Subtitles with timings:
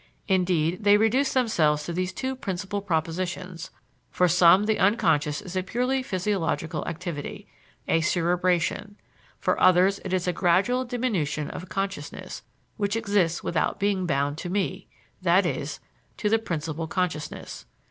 [0.27, 3.69] Indeed, they reduce themselves to these two principal propositions:
[4.09, 7.45] for some the unconscious is a purely physiological activity,
[7.87, 8.95] a "cerebration";
[9.37, 12.41] for others it is a gradual diminution of consciousness
[12.77, 14.87] which exists without being bound to me
[15.23, 15.65] i.e.,
[16.17, 17.67] to the principal consciousness.